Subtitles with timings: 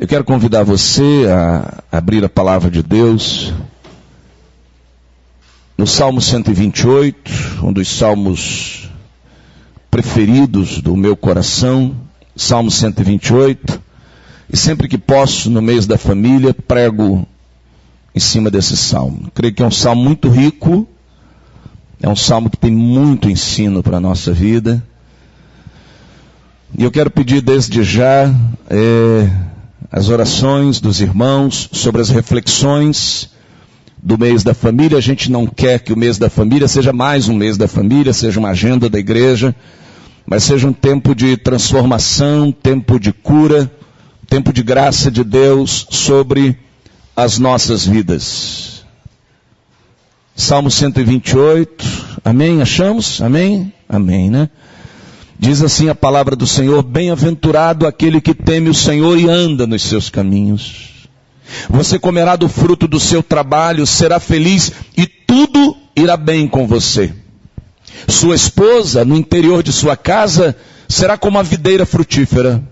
[0.00, 3.52] Eu quero convidar você a abrir a palavra de Deus
[5.76, 8.88] no Salmo 128, um dos salmos
[9.90, 11.96] preferidos do meu coração,
[12.36, 13.82] Salmo 128.
[14.48, 17.26] E sempre que posso, no mês da família, prego
[18.14, 19.28] em cima desse salmo.
[19.34, 20.86] Creio que é um salmo muito rico,
[22.00, 24.80] é um salmo que tem muito ensino para a nossa vida.
[26.78, 28.32] E eu quero pedir desde já
[28.70, 29.28] é,
[29.90, 33.30] as orações dos irmãos sobre as reflexões
[34.02, 34.98] do mês da família.
[34.98, 38.12] A gente não quer que o mês da família seja mais um mês da família,
[38.12, 39.54] seja uma agenda da igreja,
[40.26, 43.70] mas seja um tempo de transformação, tempo de cura,
[44.28, 46.56] tempo de graça de Deus sobre
[47.16, 48.84] as nossas vidas.
[50.36, 51.84] Salmo 128,
[52.24, 52.62] amém?
[52.62, 53.20] Achamos?
[53.20, 53.72] Amém?
[53.88, 54.48] Amém, né?
[55.38, 59.82] Diz assim a palavra do Senhor: Bem-aventurado aquele que teme o Senhor e anda nos
[59.82, 61.06] seus caminhos.
[61.70, 67.14] Você comerá do fruto do seu trabalho, será feliz e tudo irá bem com você.
[68.06, 70.56] Sua esposa, no interior de sua casa,
[70.88, 72.62] será como a videira frutífera.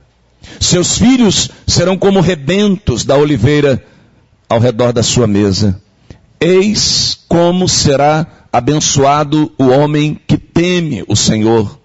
[0.61, 3.83] Seus filhos serão como rebentos da oliveira
[4.49, 5.81] ao redor da sua mesa.
[6.41, 11.79] Eis como será abençoado o homem que teme o Senhor.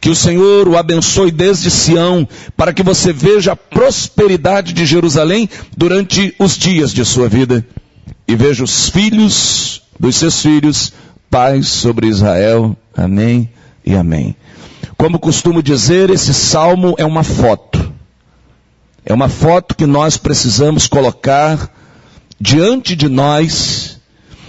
[0.00, 5.48] Que o Senhor o abençoe desde Sião, para que você veja a prosperidade de Jerusalém
[5.76, 7.64] durante os dias de sua vida.
[8.26, 10.92] E veja os filhos dos seus filhos,
[11.30, 12.76] paz sobre Israel.
[12.96, 13.50] Amém
[13.84, 14.36] e amém.
[14.96, 17.92] Como costumo dizer, esse salmo é uma foto.
[19.04, 21.70] É uma foto que nós precisamos colocar
[22.40, 24.00] diante de nós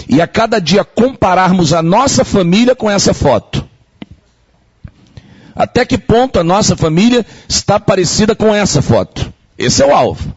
[0.08, 3.67] e a cada dia compararmos a nossa família com essa foto.
[5.55, 9.31] Até que ponto a nossa família está parecida com essa foto?
[9.57, 10.35] Esse é o alvo.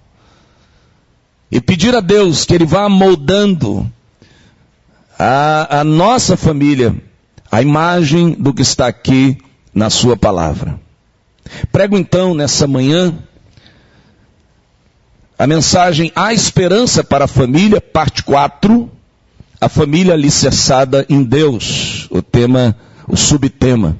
[1.50, 3.90] E pedir a Deus que Ele vá moldando
[5.18, 6.94] a, a nossa família,
[7.50, 9.38] a imagem do que está aqui
[9.74, 10.78] na Sua palavra.
[11.70, 13.14] Prego então nessa manhã
[15.38, 18.90] a mensagem A Esperança para a Família, parte 4,
[19.60, 22.76] a família alicerçada em Deus, o tema,
[23.06, 23.98] o subtema.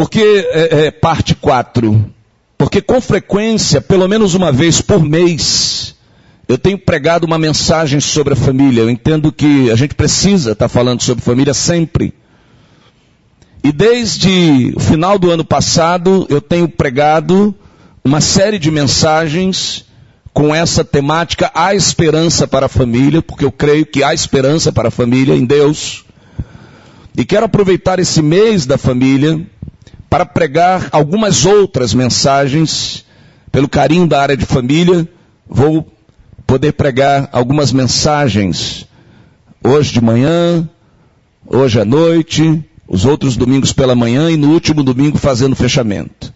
[0.00, 2.06] Porque, é, é, parte 4,
[2.56, 5.94] porque com frequência, pelo menos uma vez por mês,
[6.48, 8.80] eu tenho pregado uma mensagem sobre a família.
[8.80, 12.14] Eu entendo que a gente precisa estar falando sobre família sempre.
[13.62, 17.54] E desde o final do ano passado, eu tenho pregado
[18.02, 19.84] uma série de mensagens
[20.32, 24.88] com essa temática, a esperança para a família, porque eu creio que há esperança para
[24.88, 26.06] a família em Deus.
[27.14, 29.46] E quero aproveitar esse mês da família
[30.10, 33.06] para pregar algumas outras mensagens.
[33.52, 35.08] Pelo carinho da área de família,
[35.48, 35.90] vou
[36.46, 38.86] poder pregar algumas mensagens
[39.62, 40.68] hoje de manhã,
[41.46, 46.32] hoje à noite, os outros domingos pela manhã e no último domingo fazendo fechamento.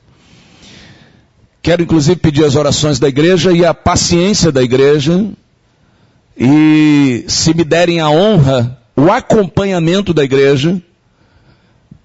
[1.62, 5.27] Quero inclusive pedir as orações da igreja e a paciência da igreja.
[6.37, 10.83] E se me derem a honra, o acompanhamento da igreja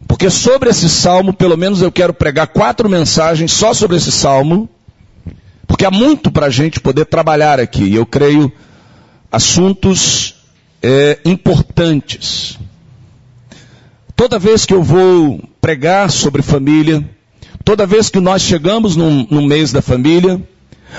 [0.10, 4.68] porque sobre esse salmo, pelo menos eu quero pregar quatro mensagens só sobre esse salmo,
[5.68, 7.84] porque há muito para a gente poder trabalhar aqui.
[7.84, 8.52] E eu creio
[9.32, 10.34] assuntos
[10.82, 12.58] é, importantes.
[14.16, 17.08] Toda vez que eu vou pregar sobre família,
[17.64, 20.42] toda vez que nós chegamos num, num mês da família,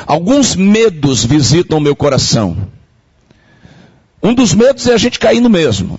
[0.06, 2.56] alguns medos visitam o meu coração.
[4.22, 5.99] Um dos medos é a gente cair no mesmo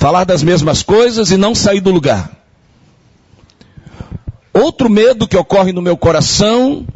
[0.00, 2.30] falar das mesmas coisas e não sair do lugar.
[4.50, 6.86] Outro medo que ocorre no meu coração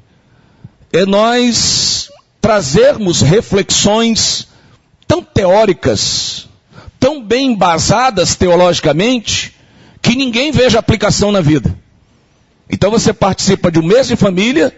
[0.90, 2.10] é nós
[2.40, 4.48] trazermos reflexões
[5.06, 6.48] tão teóricas,
[6.98, 9.54] tão bem embasadas teologicamente,
[10.00, 11.76] que ninguém veja aplicação na vida.
[12.70, 14.74] Então você participa de um mês de família,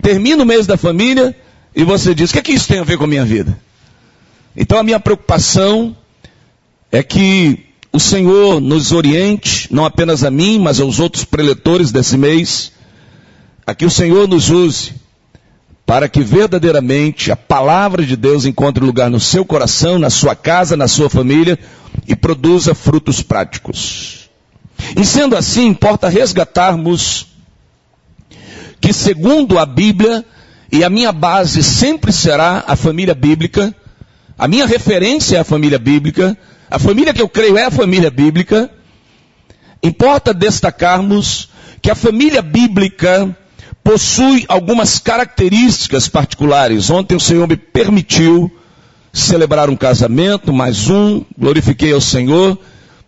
[0.00, 1.36] termina o mês da família
[1.76, 3.60] e você diz: o que, é que isso tem a ver com a minha vida?
[4.56, 5.94] Então a minha preocupação
[6.90, 12.16] é que o Senhor nos oriente, não apenas a mim, mas aos outros preletores desse
[12.16, 12.72] mês,
[13.66, 14.92] a que o Senhor nos use
[15.88, 20.76] para que verdadeiramente a palavra de Deus encontre lugar no seu coração, na sua casa,
[20.76, 21.58] na sua família
[22.06, 24.28] e produza frutos práticos.
[24.94, 27.26] E sendo assim, importa resgatarmos
[28.80, 30.24] que, segundo a Bíblia,
[30.70, 33.74] e a minha base sempre será a família bíblica,
[34.38, 36.36] a minha referência é a família bíblica,
[36.70, 38.70] a família que eu creio é a família bíblica.
[39.82, 41.48] Importa destacarmos
[41.80, 43.36] que a família bíblica
[43.82, 46.90] possui algumas características particulares.
[46.90, 48.50] Ontem o Senhor me permitiu
[49.12, 52.58] celebrar um casamento, mais um, glorifiquei ao Senhor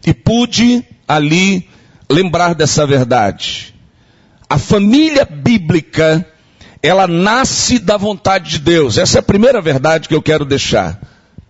[0.06, 1.68] e pude ali
[2.10, 3.74] lembrar dessa verdade.
[4.48, 6.26] A família bíblica,
[6.82, 8.96] ela nasce da vontade de Deus.
[8.96, 10.98] Essa é a primeira verdade que eu quero deixar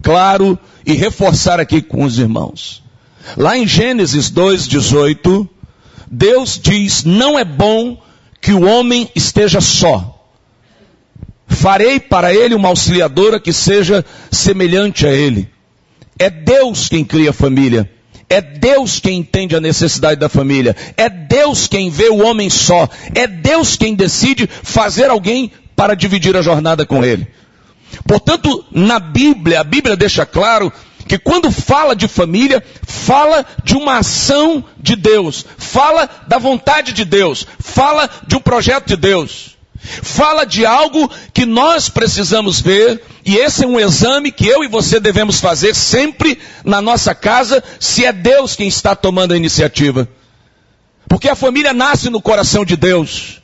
[0.02, 2.82] claro e reforçar aqui com os irmãos.
[3.36, 5.48] Lá em Gênesis 2:18,
[6.10, 8.00] Deus diz: "Não é bom
[8.40, 10.16] que o homem esteja só.
[11.46, 15.48] Farei para ele uma auxiliadora que seja semelhante a ele."
[16.18, 17.90] É Deus quem cria a família.
[18.28, 20.76] É Deus quem entende a necessidade da família.
[20.96, 22.88] É Deus quem vê o homem só.
[23.14, 27.26] É Deus quem decide fazer alguém para dividir a jornada com ele.
[28.06, 30.72] Portanto, na Bíblia, a Bíblia deixa claro
[31.06, 37.04] que quando fala de família, fala de uma ação de Deus, fala da vontade de
[37.04, 39.56] Deus, fala de um projeto de Deus.
[39.82, 44.68] Fala de algo que nós precisamos ver, e esse é um exame que eu e
[44.68, 50.06] você devemos fazer sempre na nossa casa, se é Deus quem está tomando a iniciativa.
[51.08, 53.40] Porque a família nasce no coração de Deus.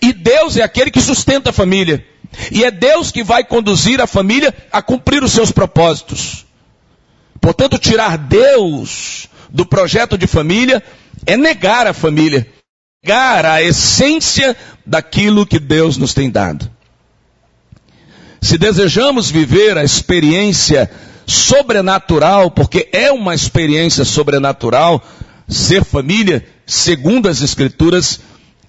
[0.00, 2.06] E Deus é aquele que sustenta a família.
[2.50, 6.46] E é Deus que vai conduzir a família a cumprir os seus propósitos.
[7.40, 10.82] Portanto, tirar Deus do projeto de família
[11.26, 12.46] é negar a família,
[13.02, 14.56] negar a essência
[14.86, 16.70] daquilo que Deus nos tem dado.
[18.40, 20.90] Se desejamos viver a experiência
[21.26, 25.02] sobrenatural, porque é uma experiência sobrenatural,
[25.48, 28.20] ser família, segundo as Escrituras,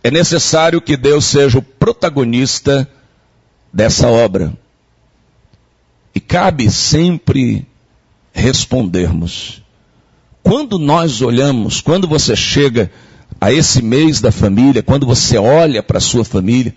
[0.03, 2.87] é necessário que Deus seja o protagonista
[3.73, 4.53] dessa obra.
[6.13, 7.67] E cabe sempre
[8.31, 9.63] respondermos.
[10.43, 12.91] Quando nós olhamos, quando você chega
[13.41, 16.75] a esse mês da família, quando você olha para a sua família,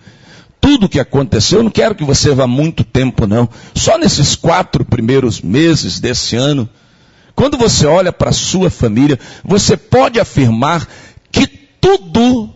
[0.61, 3.49] tudo que aconteceu, eu não quero que você vá muito tempo, não.
[3.75, 6.69] Só nesses quatro primeiros meses desse ano,
[7.35, 10.89] quando você olha para a sua família, você pode afirmar
[11.31, 12.51] que tudo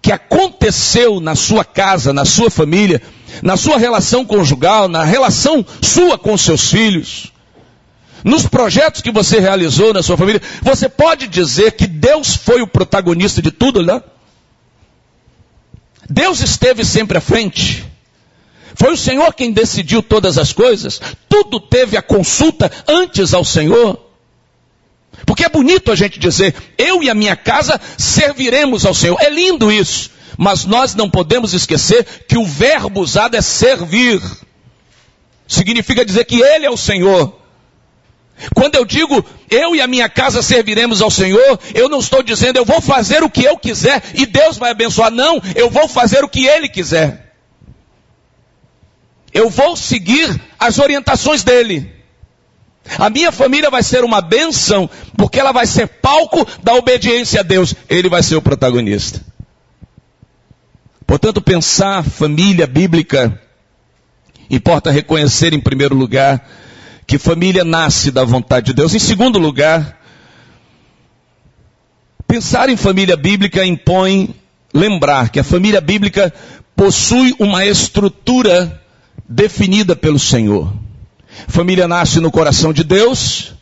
[0.00, 3.00] que aconteceu na sua casa, na sua família,
[3.42, 7.32] na sua relação conjugal, na relação sua com seus filhos,
[8.24, 12.66] nos projetos que você realizou na sua família, você pode dizer que Deus foi o
[12.66, 14.02] protagonista de tudo, né?
[16.08, 17.84] Deus esteve sempre à frente.
[18.74, 21.00] Foi o Senhor quem decidiu todas as coisas.
[21.28, 24.00] Tudo teve a consulta antes ao Senhor.
[25.26, 29.16] Porque é bonito a gente dizer, eu e a minha casa serviremos ao Senhor.
[29.20, 30.10] É lindo isso.
[30.36, 34.20] Mas nós não podemos esquecer que o verbo usado é servir.
[35.46, 37.40] Significa dizer que Ele é o Senhor.
[38.54, 42.56] Quando eu digo eu e a minha casa serviremos ao Senhor, eu não estou dizendo
[42.56, 45.10] eu vou fazer o que eu quiser e Deus vai abençoar.
[45.10, 47.32] Não, eu vou fazer o que Ele quiser.
[49.32, 51.92] Eu vou seguir as orientações dele.
[52.98, 57.42] A minha família vai ser uma bênção, porque ela vai ser palco da obediência a
[57.42, 57.74] Deus.
[57.88, 59.20] Ele vai ser o protagonista.
[61.06, 63.40] Portanto, pensar família bíblica,
[64.50, 66.48] importa reconhecer em primeiro lugar
[67.06, 68.94] que família nasce da vontade de Deus.
[68.94, 70.00] Em segundo lugar,
[72.26, 74.34] pensar em família bíblica impõe
[74.72, 76.32] lembrar que a família bíblica
[76.74, 78.82] possui uma estrutura
[79.28, 80.72] definida pelo Senhor.
[81.48, 83.52] Família nasce no coração de Deus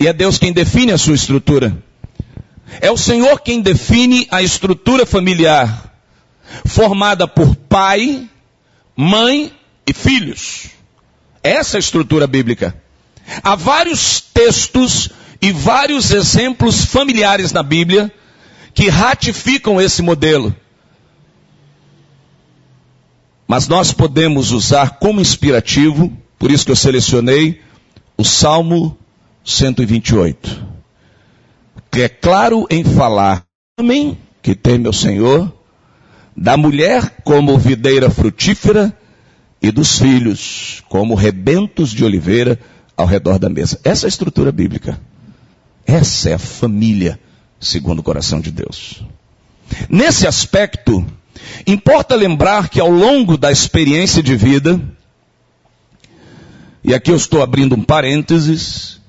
[0.00, 1.76] e é Deus quem define a sua estrutura.
[2.80, 5.87] É o Senhor quem define a estrutura familiar
[6.66, 8.28] formada por pai,
[8.96, 9.52] mãe
[9.86, 10.66] e filhos.
[11.42, 12.74] Essa é a estrutura bíblica.
[13.42, 18.12] Há vários textos e vários exemplos familiares na Bíblia
[18.74, 20.54] que ratificam esse modelo.
[23.46, 27.62] Mas nós podemos usar como inspirativo, por isso que eu selecionei
[28.16, 28.98] o Salmo
[29.44, 30.66] 128,
[31.90, 33.44] que é claro em falar,
[33.80, 35.50] homem que teme ao Senhor,
[36.40, 38.96] da mulher como videira frutífera
[39.60, 42.60] e dos filhos como rebentos de oliveira
[42.96, 43.80] ao redor da mesa.
[43.82, 45.00] Essa é a estrutura bíblica.
[45.84, 47.18] Essa é a família
[47.58, 49.02] segundo o coração de Deus.
[49.88, 51.04] Nesse aspecto,
[51.66, 54.80] importa lembrar que ao longo da experiência de vida,
[56.84, 59.00] e aqui eu estou abrindo um parênteses,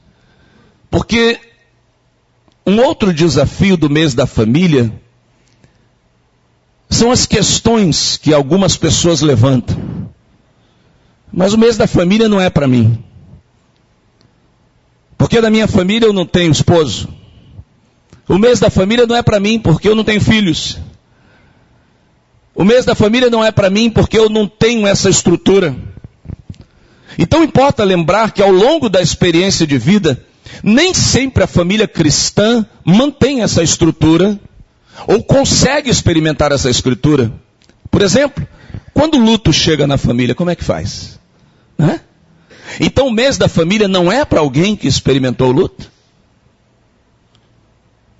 [0.89, 1.39] porque
[2.65, 4.91] um outro desafio do mês da família
[6.89, 9.77] são as questões que algumas pessoas levantam.
[11.31, 13.03] Mas o mês da família não é para mim.
[15.17, 17.07] Porque da minha família eu não tenho esposo.
[18.27, 20.79] O mês da família não é para mim porque eu não tenho filhos.
[22.55, 25.75] O mês da família não é para mim porque eu não tenho essa estrutura.
[27.17, 30.25] Então importa lembrar que ao longo da experiência de vida,
[30.63, 34.39] nem sempre a família cristã mantém essa estrutura
[35.07, 37.31] ou consegue experimentar essa escritura.
[37.89, 38.47] Por exemplo,
[38.93, 41.19] quando o luto chega na família, como é que faz?
[41.77, 42.01] Né?
[42.79, 45.89] Então o mês da família não é para alguém que experimentou o luto?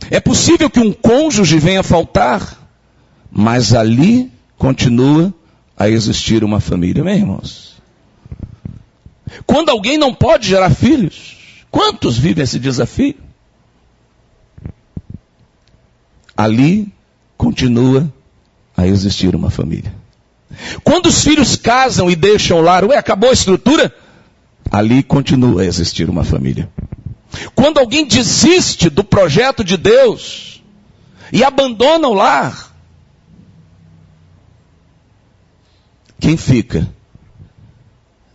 [0.10, 2.58] É possível que um cônjuge venha faltar,
[3.32, 5.34] mas ali continua
[5.78, 7.70] a existir uma família, meus irmãos.
[9.46, 13.16] Quando alguém não pode gerar filhos, quantos vivem esse desafio?
[16.40, 16.88] Ali
[17.36, 18.10] continua
[18.78, 19.94] a existir uma família.
[20.86, 23.94] Quando os filhos casam e deixam o lar, ué, acabou a estrutura?
[24.72, 26.70] Ali continua a existir uma família.
[27.54, 30.64] Quando alguém desiste do projeto de Deus
[31.34, 32.74] e abandona o lar,
[36.22, 36.90] quem fica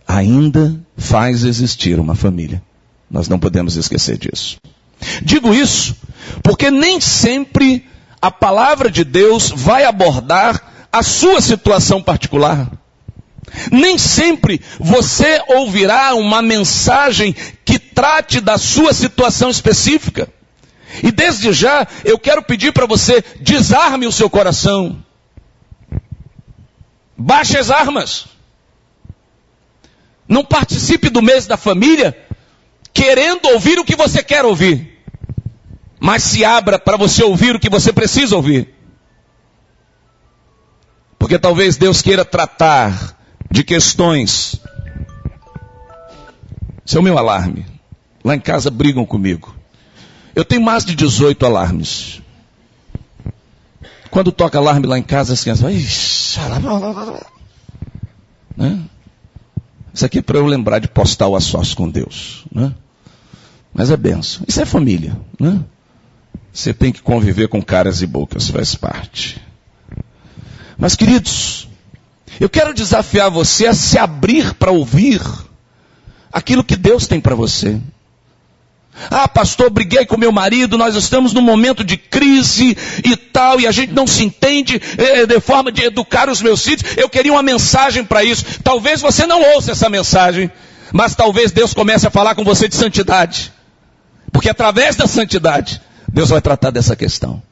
[0.07, 2.61] ainda faz existir uma família.
[3.09, 4.57] Nós não podemos esquecer disso.
[5.23, 5.95] Digo isso
[6.43, 7.83] porque nem sempre
[8.25, 12.71] a palavra de Deus vai abordar a sua situação particular.
[13.71, 20.27] Nem sempre você ouvirá uma mensagem que trate da sua situação específica.
[21.03, 25.05] E desde já eu quero pedir para você desarme o seu coração.
[27.15, 28.25] Baixe as armas.
[30.27, 32.17] Não participe do mês da família
[32.91, 34.94] querendo ouvir o que você quer ouvir.
[35.99, 38.73] Mas se abra para você ouvir o que você precisa ouvir.
[41.17, 43.17] Porque talvez Deus queira tratar
[43.49, 44.59] de questões.
[46.85, 47.65] Esse é o meu alarme.
[48.23, 49.55] Lá em casa brigam comigo.
[50.35, 52.21] Eu tenho mais de 18 alarmes.
[54.11, 57.19] Quando toca alarme lá em casa, as crianças falam,
[58.55, 58.81] né?
[59.93, 61.39] Isso aqui é para eu lembrar de postar o a
[61.75, 62.45] com Deus.
[62.51, 62.73] Né?
[63.73, 64.43] Mas é benção.
[64.45, 65.17] Isso é família.
[65.39, 65.63] Né?
[66.55, 69.41] Você tem que conviver com caras e bocas, faz parte.
[70.77, 71.67] Mas, queridos,
[72.39, 75.21] eu quero desafiar você a se abrir para ouvir
[76.31, 77.77] aquilo que Deus tem para você.
[79.11, 83.67] Ah, pastor, briguei com meu marido, nós estamos num momento de crise e tal, e
[83.67, 86.95] a gente não se entende eh, de forma de educar os meus filhos.
[86.95, 88.45] Eu queria uma mensagem para isso.
[88.63, 90.49] Talvez você não ouça essa mensagem,
[90.93, 93.51] mas talvez Deus comece a falar com você de santidade.
[94.31, 95.81] Porque através da santidade,
[96.15, 97.43] Deus vai tratar dessa questão.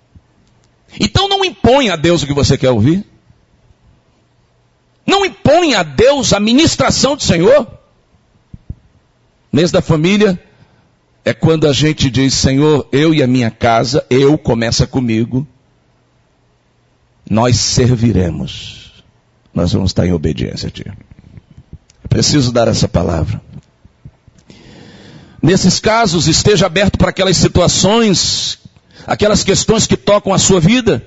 [0.98, 3.06] Então não impõe a Deus o que você quer ouvir.
[5.06, 7.68] Não impõe a Deus a ministração do Senhor.
[9.52, 10.42] Mês da família,
[11.26, 15.46] é quando a gente diz, Senhor, eu e a minha casa, eu começa comigo,
[17.30, 19.04] nós serviremos.
[19.54, 20.90] Nós vamos estar em obediência a Ti.
[22.08, 23.42] Preciso dar essa palavra.
[25.44, 28.58] Nesses casos, esteja aberto para aquelas situações,
[29.06, 31.06] aquelas questões que tocam a sua vida,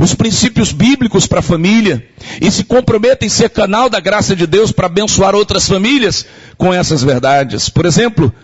[0.00, 2.04] os princípios bíblicos para a família,
[2.40, 6.26] e se comprometa em ser canal da graça de Deus para abençoar outras famílias
[6.58, 7.68] com essas verdades.
[7.68, 8.34] Por exemplo,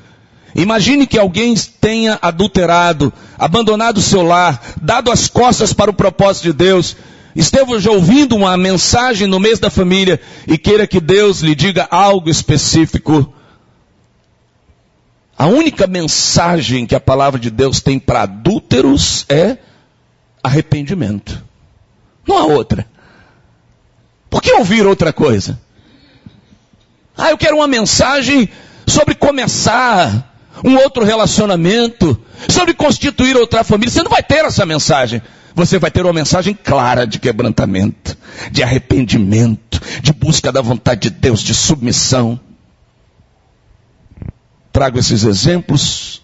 [0.55, 6.45] Imagine que alguém tenha adulterado, abandonado o seu lar, dado as costas para o propósito
[6.45, 6.97] de Deus,
[7.37, 12.31] esteja ouvindo uma mensagem no mês da família e queira que Deus lhe diga algo
[12.31, 13.33] específico.
[15.39, 19.57] A única mensagem que a palavra de Deus tem para adúlteros é
[20.43, 21.45] arrependimento.
[22.27, 22.85] Não há outra.
[24.29, 25.57] Por que ouvir outra coisa?
[27.17, 28.49] Ah, eu quero uma mensagem
[28.85, 33.93] sobre começar um outro relacionamento, sobre constituir outra família.
[33.93, 35.23] Você não vai ter essa mensagem.
[35.55, 38.17] Você vai ter uma mensagem clara de quebrantamento,
[38.51, 42.41] de arrependimento, de busca da vontade de Deus, de submissão.
[44.79, 46.23] Trago esses exemplos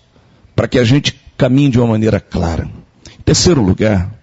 [0.54, 2.70] para que a gente caminhe de uma maneira clara.
[3.18, 4.14] Em terceiro lugar,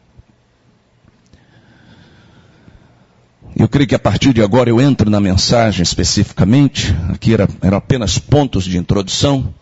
[3.58, 7.78] eu creio que a partir de agora eu entro na mensagem especificamente, aqui era, eram
[7.78, 9.54] apenas pontos de introdução.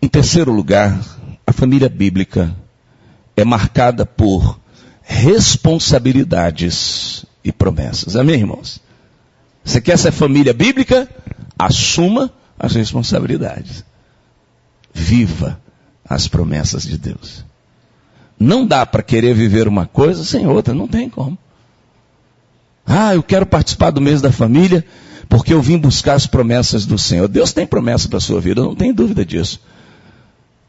[0.00, 0.96] Em terceiro lugar,
[1.44, 2.54] a família bíblica
[3.36, 4.60] é marcada por
[5.02, 8.14] responsabilidades e promessas.
[8.14, 8.80] Amém, irmãos?
[9.64, 11.08] Você quer ser família bíblica?
[11.58, 13.84] Assuma as responsabilidades.
[14.94, 15.60] Viva
[16.08, 17.44] as promessas de Deus.
[18.38, 21.36] Não dá para querer viver uma coisa sem outra, não tem como.
[22.86, 24.84] Ah, eu quero participar do mês da família
[25.28, 27.26] porque eu vim buscar as promessas do Senhor.
[27.26, 29.60] Deus tem promessa para a sua vida, não tem dúvida disso.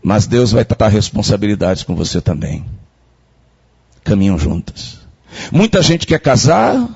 [0.01, 2.65] Mas Deus vai tratar responsabilidades com você também.
[4.03, 4.99] Caminham juntas.
[5.51, 6.87] Muita gente quer casar,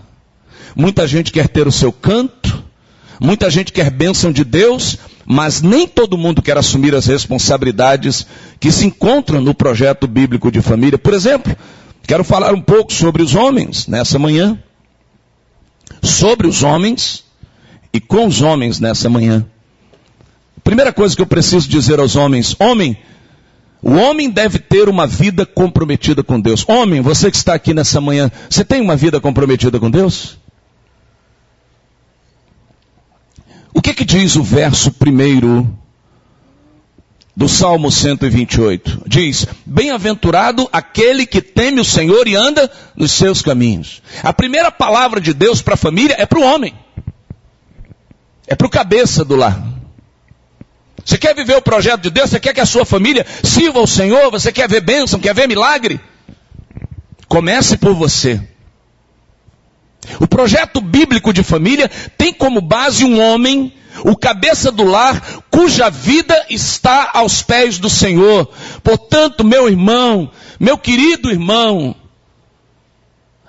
[0.75, 2.36] muita gente quer ter o seu canto,
[3.19, 8.25] muita gente quer bênção de Deus, mas nem todo mundo quer assumir as responsabilidades
[8.59, 10.97] que se encontram no projeto bíblico de família.
[10.97, 11.55] Por exemplo,
[12.03, 14.57] quero falar um pouco sobre os homens nessa manhã.
[16.01, 17.23] Sobre os homens
[17.93, 19.45] e com os homens nessa manhã.
[20.63, 22.97] Primeira coisa que eu preciso dizer aos homens: homem,
[23.81, 26.65] o homem deve ter uma vida comprometida com Deus.
[26.67, 30.37] Homem, você que está aqui nessa manhã, você tem uma vida comprometida com Deus?
[33.77, 35.71] O que, que diz o verso primeiro
[37.35, 39.03] do Salmo 128?
[39.05, 44.01] Diz: Bem-aventurado aquele que teme o Senhor e anda nos seus caminhos.
[44.23, 46.73] A primeira palavra de Deus para a família é para o homem,
[48.47, 49.63] é para o cabeça do lar.
[51.05, 52.31] Você quer viver o projeto de Deus?
[52.31, 54.31] Você quer que a sua família sirva ao Senhor?
[54.31, 55.19] Você quer ver bênção?
[55.19, 56.01] Quer ver milagre?
[57.27, 58.41] Comece por você.
[60.19, 63.73] O projeto bíblico de família tem como base um homem,
[64.03, 68.49] o cabeça do lar, cuja vida está aos pés do Senhor.
[68.83, 71.95] Portanto, meu irmão, meu querido irmão,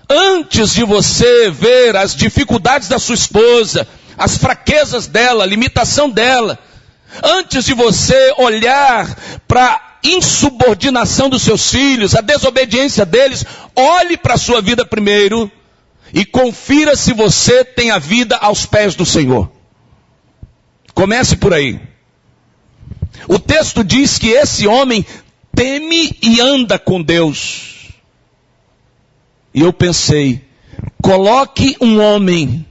[0.08, 3.86] antes de você ver as dificuldades da sua esposa,
[4.16, 6.58] as fraquezas dela, a limitação dela,
[7.22, 9.06] Antes de você olhar
[9.46, 15.50] para insubordinação dos seus filhos, a desobediência deles, olhe para a sua vida primeiro
[16.12, 19.50] e confira se você tem a vida aos pés do Senhor.
[20.94, 21.80] Comece por aí.
[23.28, 25.04] O texto diz que esse homem
[25.54, 27.88] teme e anda com Deus.
[29.52, 30.44] E eu pensei,
[31.02, 32.66] coloque um homem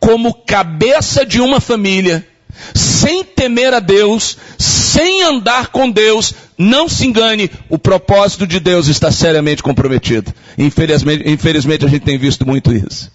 [0.00, 2.26] como cabeça de uma família
[2.74, 8.88] sem temer a Deus, sem andar com Deus, não se engane, o propósito de Deus
[8.88, 10.34] está seriamente comprometido.
[10.58, 13.12] Infelizmente, infelizmente a gente tem visto muito isso.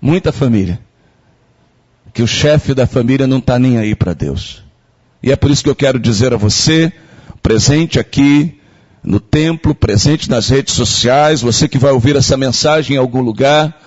[0.00, 0.80] Muita família.
[2.12, 4.64] Que o chefe da família não está nem aí para Deus.
[5.22, 6.92] E é por isso que eu quero dizer a você,
[7.40, 8.58] presente aqui
[9.04, 13.80] no templo, presente nas redes sociais, você que vai ouvir essa mensagem em algum lugar,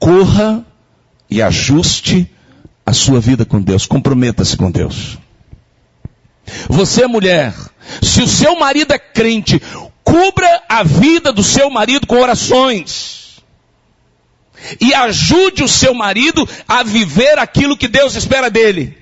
[0.00, 0.66] corra
[1.30, 2.28] e ajuste
[2.84, 3.86] a sua vida com Deus.
[3.86, 5.18] Comprometa-se com Deus.
[6.68, 7.54] Você, mulher,
[8.02, 9.60] se o seu marido é crente,
[10.02, 13.42] cubra a vida do seu marido com orações.
[14.80, 18.98] E ajude o seu marido a viver aquilo que Deus espera dele.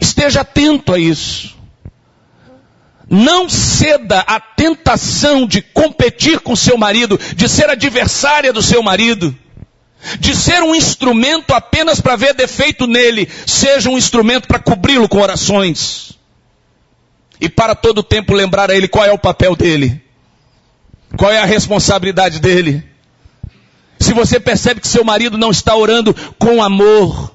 [0.00, 1.56] Esteja atento a isso.
[3.08, 9.36] Não ceda à tentação de competir com seu marido, de ser adversária do seu marido,
[10.20, 15.18] de ser um instrumento apenas para ver defeito nele, seja um instrumento para cobri-lo com
[15.18, 16.12] orações.
[17.40, 20.02] E para todo tempo lembrar a ele qual é o papel dele,
[21.16, 22.84] qual é a responsabilidade dele.
[23.98, 27.34] Se você percebe que seu marido não está orando com amor,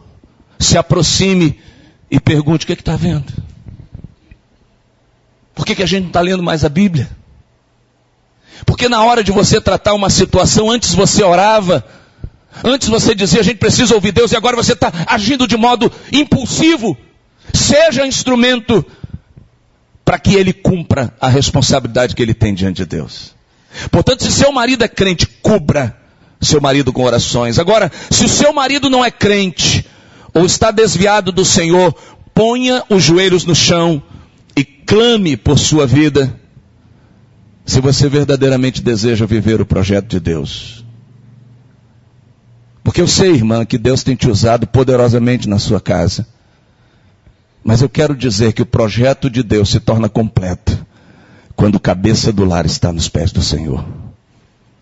[0.60, 1.60] se aproxime
[2.10, 3.32] e pergunte: o que é está vendo?
[5.54, 7.10] Por que, que a gente não está lendo mais a Bíblia?
[8.66, 11.84] Porque na hora de você tratar uma situação, antes você orava,
[12.64, 15.92] antes você dizia a gente precisa ouvir Deus e agora você está agindo de modo
[16.12, 16.98] impulsivo.
[17.54, 18.86] Seja instrumento
[20.04, 23.34] para que ele cumpra a responsabilidade que ele tem diante de Deus.
[23.90, 25.98] Portanto, se seu marido é crente, cubra
[26.42, 27.60] seu marido com orações.
[27.60, 29.86] Agora, se o seu marido não é crente
[30.34, 31.96] ou está desviado do Senhor,
[32.34, 34.02] ponha os joelhos no chão
[34.56, 36.40] e clame por sua vida,
[37.66, 40.81] se você verdadeiramente deseja viver o projeto de Deus.
[42.84, 46.26] Porque eu sei, irmã, que Deus tem te usado poderosamente na sua casa.
[47.64, 50.86] Mas eu quero dizer que o projeto de Deus se torna completo
[51.56, 53.86] quando a cabeça do lar está nos pés do Senhor.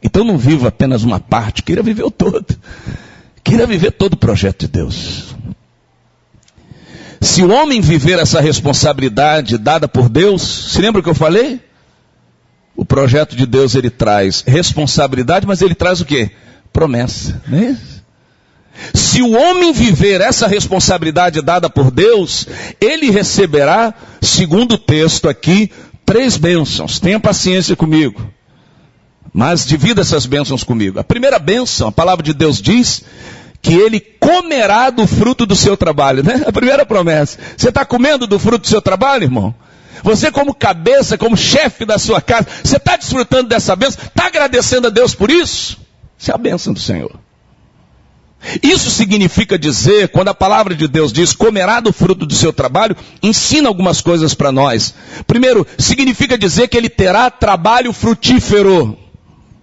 [0.02, 2.46] Então não viva apenas uma parte, queira viver o todo.
[3.44, 5.36] Queira viver todo o projeto de Deus.
[7.20, 11.60] Se o homem viver essa responsabilidade dada por Deus, se lembra o que eu falei?
[12.78, 16.32] O projeto de Deus ele traz responsabilidade, mas ele traz o quê?
[16.72, 18.00] Promessa, é isso?
[18.94, 22.48] Se o homem viver essa responsabilidade dada por Deus,
[22.80, 25.72] ele receberá, segundo o texto aqui,
[26.06, 27.00] três bênçãos.
[27.00, 28.32] Tenha paciência comigo.
[29.34, 31.00] Mas divida essas bênçãos comigo.
[31.00, 33.04] A primeira bênção, a palavra de Deus diz
[33.62, 36.44] que ele comerá do fruto do seu trabalho, né?
[36.48, 37.38] A primeira promessa.
[37.58, 39.54] Você está comendo do fruto do seu trabalho, irmão?
[40.02, 44.02] Você como cabeça, como chefe da sua casa, você está desfrutando dessa bênção?
[44.06, 45.78] Está agradecendo a Deus por isso?
[46.20, 47.18] Isso é a bênção do Senhor.
[48.62, 52.96] Isso significa dizer, quando a palavra de Deus diz comerá do fruto do seu trabalho,
[53.24, 54.94] ensina algumas coisas para nós.
[55.26, 58.98] Primeiro, significa dizer que ele terá trabalho frutífero.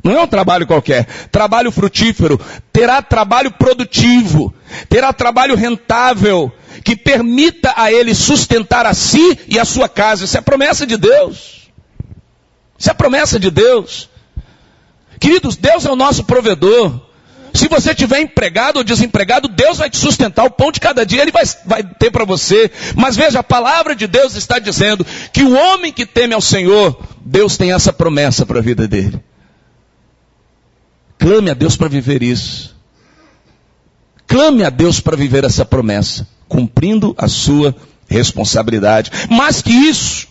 [0.03, 1.05] Não é um trabalho qualquer.
[1.33, 2.40] Trabalho frutífero.
[2.73, 4.55] Terá trabalho produtivo.
[4.88, 6.53] Terá trabalho rentável.
[6.85, 10.25] Que permita a ele sustentar a si e a sua casa.
[10.25, 11.71] Isso é promessa de Deus.
[12.79, 14.09] Isso é promessa de Deus.
[15.18, 17.00] Queridos, Deus é o nosso provedor.
[17.55, 20.44] Se você tiver empregado ou desempregado, Deus vai te sustentar.
[20.44, 22.70] O pão de cada dia Ele vai, vai ter para você.
[22.94, 27.00] Mas veja, a palavra de Deus está dizendo que o homem que teme ao Senhor,
[27.24, 29.18] Deus tem essa promessa para a vida dele.
[31.18, 32.76] Clame a Deus para viver isso.
[34.26, 37.74] Clame a Deus para viver essa promessa, cumprindo a sua
[38.09, 39.11] responsabilidade.
[39.31, 40.29] Mais que isso,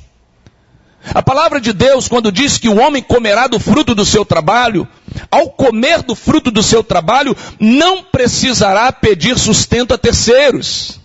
[1.14, 4.88] a palavra de Deus, quando diz que o homem comerá do fruto do seu trabalho,
[5.30, 11.00] ao comer do fruto do seu trabalho, não precisará pedir sustento a terceiros.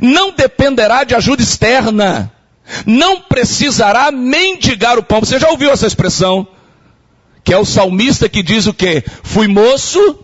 [0.00, 2.32] Não dependerá de ajuda externa.
[2.84, 5.20] Não precisará mendigar o pão.
[5.20, 6.46] Você já ouviu essa expressão?
[7.44, 9.04] Que é o salmista que diz o quê?
[9.22, 10.18] Fui moço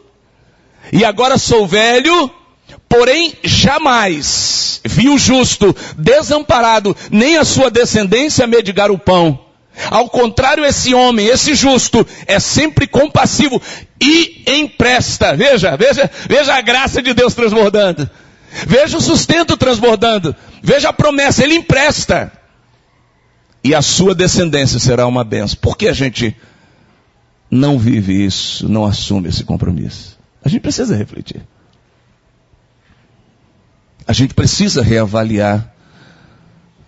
[0.93, 2.31] e agora sou velho
[2.93, 9.47] Porém, jamais vi o justo desamparado, nem a sua descendência medigar o pão.
[9.91, 13.63] Ao contrário, esse homem, esse justo, é sempre compassivo
[13.99, 15.35] e empresta.
[15.35, 18.11] Veja, veja, veja a graça de Deus transbordando.
[18.67, 20.37] Veja o sustento transbordando.
[20.63, 22.31] Veja a promessa, ele empresta.
[23.65, 25.59] E a sua descendência será uma benção.
[25.63, 26.37] Por que a gente
[27.51, 30.19] não vive isso, não assume esse compromisso?
[30.45, 31.41] A gente precisa refletir.
[34.07, 35.73] A gente precisa reavaliar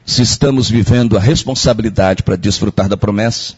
[0.05, 3.55] se estamos vivendo a responsabilidade para desfrutar da promessa.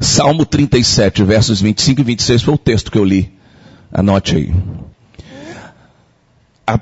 [0.00, 3.32] Salmo 37, versos 25 e 26 foi o texto que eu li.
[3.92, 4.54] Anote aí.
[6.66, 6.78] A,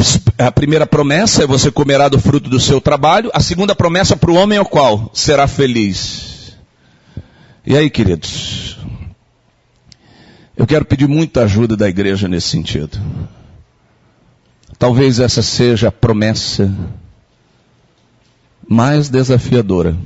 [0.46, 3.30] a primeira promessa é você comerá do fruto do seu trabalho.
[3.34, 5.10] A segunda promessa para o homem é o qual?
[5.12, 6.56] Será feliz.
[7.66, 8.78] E aí, queridos?
[10.56, 12.98] Eu quero pedir muita ajuda da igreja nesse sentido.
[14.82, 16.68] Talvez essa seja a promessa
[18.68, 19.96] mais desafiadora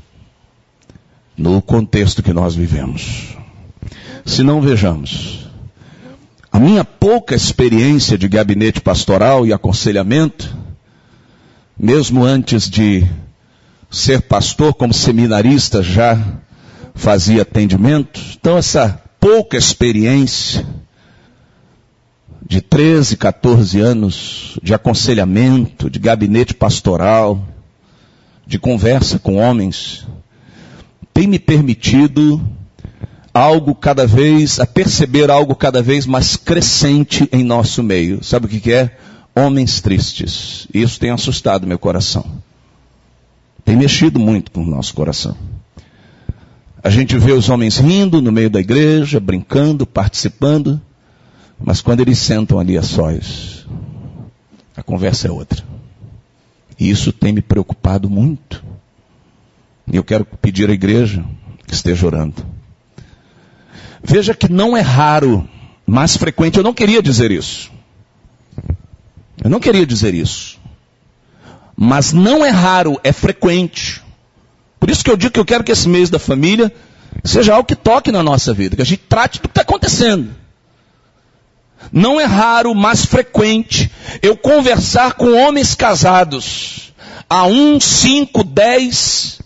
[1.34, 3.38] no contexto que nós vivemos.
[4.26, 5.48] Se não vejamos,
[6.52, 10.54] a minha pouca experiência de gabinete pastoral e aconselhamento,
[11.78, 13.02] mesmo antes de
[13.90, 16.22] ser pastor, como seminarista já
[16.94, 20.66] fazia atendimento, então essa pouca experiência
[22.48, 27.42] de 13, 14 anos de aconselhamento, de gabinete pastoral,
[28.46, 30.06] de conversa com homens,
[31.12, 32.40] tem me permitido
[33.34, 38.22] algo cada vez, a perceber algo cada vez mais crescente em nosso meio.
[38.22, 38.96] Sabe o que, é?
[39.34, 40.68] Homens tristes.
[40.72, 42.24] Isso tem assustado meu coração.
[43.64, 45.36] Tem mexido muito com o nosso coração.
[46.82, 50.80] A gente vê os homens rindo no meio da igreja, brincando, participando,
[51.58, 53.66] mas quando eles sentam ali a sós,
[54.76, 55.64] a conversa é outra.
[56.78, 58.62] E isso tem me preocupado muito.
[59.90, 61.24] E eu quero pedir à igreja
[61.66, 62.44] que esteja orando.
[64.02, 65.48] Veja que não é raro,
[65.86, 66.58] mas frequente.
[66.58, 67.70] Eu não queria dizer isso.
[69.42, 70.58] Eu não queria dizer isso.
[71.74, 74.02] Mas não é raro, é frequente.
[74.78, 76.72] Por isso que eu digo que eu quero que esse mês da família
[77.24, 80.30] seja algo que toque na nossa vida, que a gente trate do que está acontecendo.
[81.92, 83.90] Não é raro, mas frequente,
[84.22, 86.92] eu conversar com homens casados
[87.28, 89.40] há um, cinco, dez,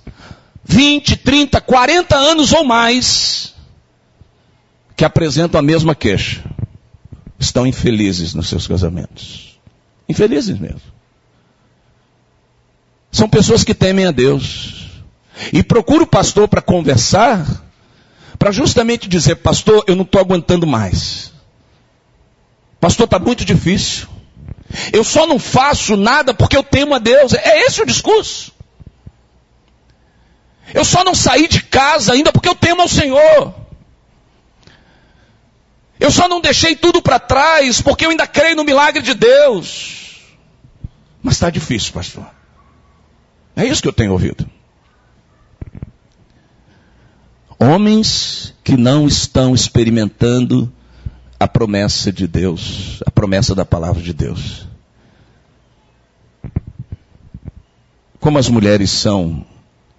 [0.64, 3.54] vinte, trinta, quarenta anos ou mais,
[4.96, 6.44] que apresentam a mesma queixa.
[7.38, 9.58] Estão infelizes nos seus casamentos.
[10.08, 10.82] Infelizes mesmo.
[13.10, 15.00] São pessoas que temem a Deus.
[15.52, 17.46] E procura o pastor para conversar,
[18.38, 21.29] para justamente dizer, pastor, eu não estou aguentando mais.
[22.80, 24.08] Pastor, está muito difícil.
[24.92, 27.34] Eu só não faço nada porque eu temo a Deus.
[27.34, 28.52] É esse o discurso.
[30.72, 33.54] Eu só não saí de casa ainda porque eu temo ao Senhor.
[35.98, 40.22] Eu só não deixei tudo para trás porque eu ainda creio no milagre de Deus.
[41.22, 42.24] Mas está difícil, pastor.
[43.54, 44.48] É isso que eu tenho ouvido.
[47.58, 50.72] Homens que não estão experimentando
[51.40, 54.68] a promessa de Deus, a promessa da palavra de Deus.
[58.20, 59.44] Como as mulheres são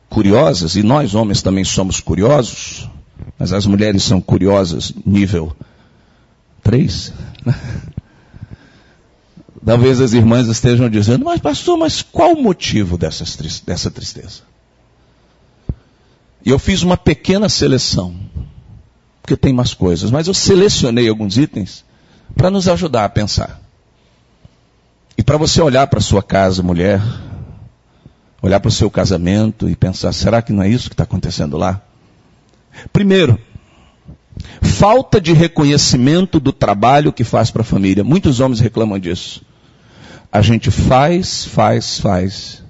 [0.08, 2.88] curiosas, e nós homens também somos curiosos,
[3.38, 5.54] mas as mulheres são curiosas nível
[6.64, 7.12] Três?
[9.64, 14.42] Talvez as irmãs estejam dizendo, mas pastor, mas qual o motivo dessa tristeza?
[16.44, 18.16] E eu fiz uma pequena seleção,
[19.22, 21.86] porque tem mais coisas, mas eu selecionei alguns itens
[22.36, 23.62] para nos ajudar a pensar.
[25.18, 27.02] E para você olhar para sua casa, mulher,
[28.42, 31.58] olhar para o seu casamento e pensar: será que não é isso que está acontecendo
[31.58, 31.82] lá?
[32.92, 33.38] Primeiro,
[34.62, 38.04] falta de reconhecimento do trabalho que faz para a família.
[38.04, 39.44] Muitos homens reclamam disso.
[40.32, 42.64] A gente faz, faz, faz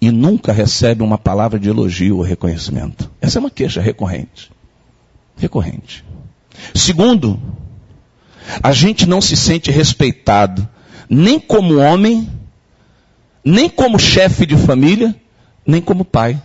[0.00, 3.10] e nunca recebe uma palavra de elogio ou reconhecimento.
[3.20, 4.50] Essa é uma queixa recorrente.
[5.36, 6.04] Recorrente.
[6.74, 7.40] Segundo,
[8.62, 10.68] a gente não se sente respeitado,
[11.08, 12.28] nem como homem,
[13.44, 15.14] nem como chefe de família,
[15.66, 16.40] nem como pai.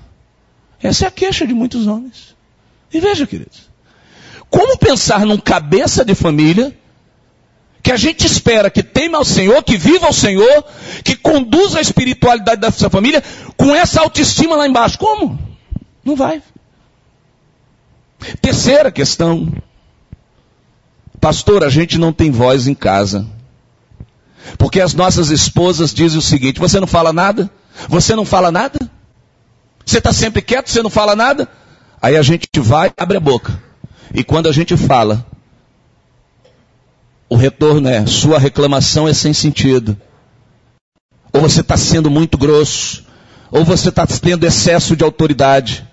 [0.81, 2.35] Essa é a queixa de muitos homens.
[2.93, 3.69] E veja, queridos,
[4.49, 6.75] como pensar num cabeça de família
[7.83, 10.65] que a gente espera que teme ao Senhor, que viva ao Senhor,
[11.03, 13.23] que conduza a espiritualidade da sua família
[13.55, 14.97] com essa autoestima lá embaixo.
[14.97, 15.39] Como?
[16.03, 16.41] Não vai.
[18.41, 19.51] Terceira questão.
[21.19, 23.25] Pastor, a gente não tem voz em casa.
[24.57, 27.49] Porque as nossas esposas dizem o seguinte: você não fala nada?
[27.89, 28.79] Você não fala nada?
[29.85, 31.47] Você está sempre quieto, você não fala nada?
[32.01, 33.61] Aí a gente vai, abre a boca.
[34.13, 35.25] E quando a gente fala,
[37.29, 39.97] o retorno é: sua reclamação é sem sentido.
[41.33, 43.05] Ou você está sendo muito grosso.
[43.51, 45.87] Ou você está tendo excesso de autoridade.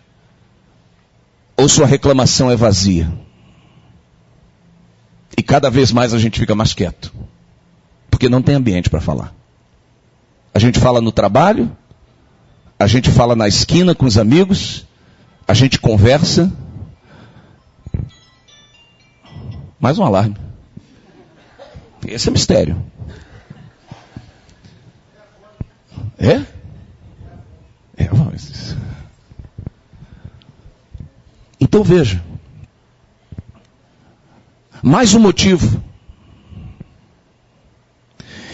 [1.57, 3.11] Ou sua reclamação é vazia.
[5.37, 7.13] E cada vez mais a gente fica mais quieto.
[8.11, 9.33] Porque não tem ambiente para falar.
[10.53, 11.77] A gente fala no trabalho,
[12.79, 14.87] a gente fala na esquina com os amigos,
[15.47, 16.53] a gente conversa.
[19.81, 20.37] Mais um alarme.
[22.07, 22.83] Esse é mistério.
[26.19, 26.43] É?
[27.97, 28.77] É, mas...
[31.61, 32.23] Então veja.
[34.83, 35.83] Mais um motivo.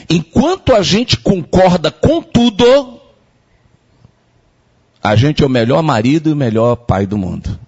[0.09, 3.01] Enquanto a gente concorda com tudo,
[5.03, 7.59] a gente é o melhor marido e o melhor pai do mundo.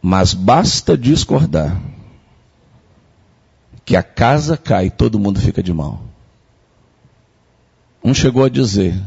[0.00, 1.80] Mas basta discordar
[3.84, 6.00] que a casa cai e todo mundo fica de mal.
[8.02, 9.00] Um chegou a dizer: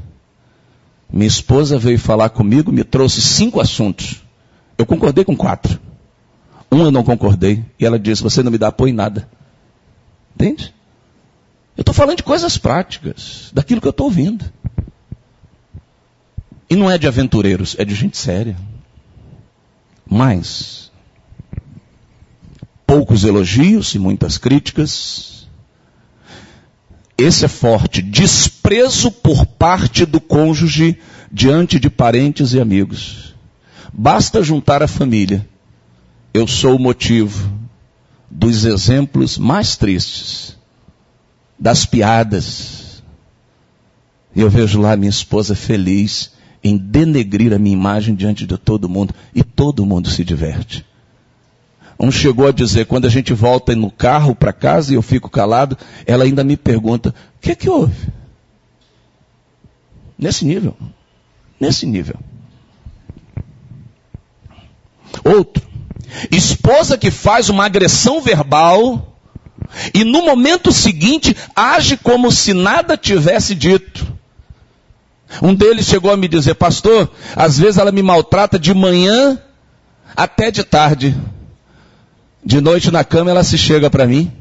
[1.12, 4.24] minha esposa veio falar comigo, me trouxe cinco assuntos.
[4.78, 5.80] Eu concordei com quatro.
[6.72, 7.65] Um eu não concordei.
[7.80, 9.28] E ela disse: Você não me dá apoio em nada.
[10.36, 10.74] Entende?
[11.76, 14.45] Eu estou falando de coisas práticas, daquilo que eu estou ouvindo.
[16.69, 18.56] E não é de aventureiros, é de gente séria.
[20.06, 20.91] Mas,
[22.86, 25.38] poucos elogios e muitas críticas.
[27.20, 28.02] Esse é forte.
[28.02, 30.98] Desprezo por parte do cônjuge
[31.30, 33.36] diante de parentes e amigos.
[33.94, 35.48] Basta juntar a família.
[36.34, 37.52] Eu sou o motivo
[38.32, 40.56] dos exemplos mais tristes,
[41.60, 43.04] das piadas.
[44.34, 46.32] E eu vejo lá minha esposa feliz
[46.64, 49.14] em denegrir a minha imagem diante de todo mundo.
[49.36, 50.86] E todo mundo se diverte.
[52.00, 55.30] Um chegou a dizer, quando a gente volta no carro para casa e eu fico
[55.30, 58.08] calado, ela ainda me pergunta, o que é que houve?
[60.18, 60.78] Nesse nível.
[61.60, 62.16] Nesse nível.
[65.26, 65.68] Outro.
[66.32, 69.18] Esposa que faz uma agressão verbal
[69.94, 74.08] e no momento seguinte age como se nada tivesse dito.
[75.42, 79.38] Um deles chegou a me dizer, pastor, às vezes ela me maltrata de manhã
[80.16, 81.16] até de tarde.
[82.43, 84.32] De noite na cama ela se chega para mim,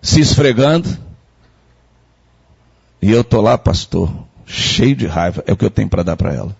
[0.00, 0.88] se esfregando.
[3.02, 4.10] E eu tô lá, pastor,
[4.46, 5.44] cheio de raiva.
[5.46, 6.56] É o que eu tenho para dar para ela.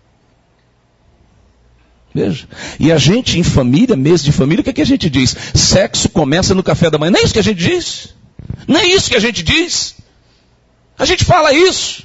[2.14, 2.46] Veja.
[2.78, 5.34] E a gente em família, mês de família, o que, é que a gente diz?
[5.54, 7.10] Sexo começa no café da manhã.
[7.10, 8.14] Não é isso que a gente diz.
[8.68, 9.96] Não é isso que a gente diz.
[10.96, 12.04] A gente fala isso.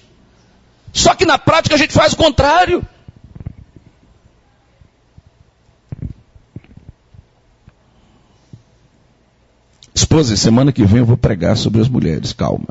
[0.92, 2.84] Só que na prática a gente faz o contrário.
[10.10, 12.66] Esposa, semana que vem eu vou pregar sobre as mulheres, calma.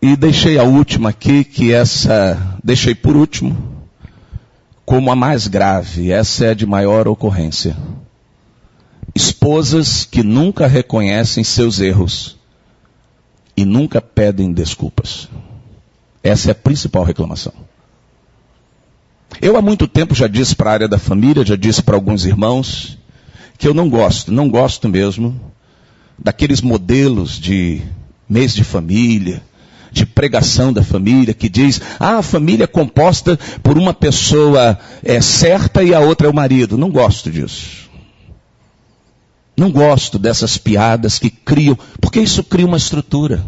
[0.00, 3.88] E deixei a última aqui, que essa, deixei por último,
[4.86, 7.76] como a mais grave, essa é a de maior ocorrência.
[9.12, 12.38] Esposas que nunca reconhecem seus erros
[13.56, 15.28] e nunca pedem desculpas.
[16.22, 17.52] Essa é a principal reclamação.
[19.42, 22.24] Eu há muito tempo já disse para a área da família, já disse para alguns
[22.24, 22.96] irmãos,
[23.58, 25.34] que eu não gosto, não gosto mesmo,
[26.16, 27.82] daqueles modelos de
[28.28, 29.42] mês de família,
[29.90, 35.20] de pregação da família, que diz, ah, a família é composta por uma pessoa é,
[35.20, 36.78] certa e a outra é o marido.
[36.78, 37.90] Não gosto disso.
[39.56, 43.44] Não gosto dessas piadas que criam, porque isso cria uma estrutura.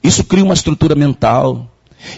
[0.00, 1.68] Isso cria uma estrutura mental.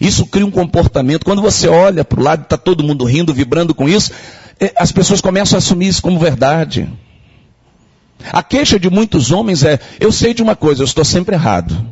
[0.00, 1.24] Isso cria um comportamento.
[1.24, 4.12] Quando você olha para o lado, está todo mundo rindo, vibrando com isso,
[4.60, 6.88] é, as pessoas começam a assumir isso como verdade.
[8.32, 11.86] A queixa de muitos homens é: eu sei de uma coisa, eu estou sempre errado.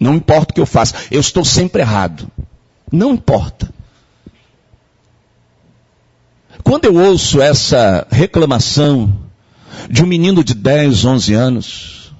[0.00, 2.30] Não importa o que eu faça, eu estou sempre errado.
[2.90, 3.68] Não importa.
[6.62, 9.14] Quando eu ouço essa reclamação
[9.88, 12.12] de um menino de 10, 11 anos,